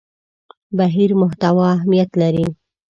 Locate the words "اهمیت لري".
1.75-2.47